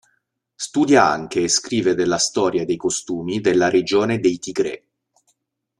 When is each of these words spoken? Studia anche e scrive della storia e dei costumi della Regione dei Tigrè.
Studia 0.55 1.05
anche 1.07 1.43
e 1.43 1.47
scrive 1.47 1.93
della 1.93 2.17
storia 2.17 2.63
e 2.63 2.65
dei 2.65 2.75
costumi 2.75 3.39
della 3.39 3.69
Regione 3.69 4.17
dei 4.19 4.39
Tigrè. 4.39 4.83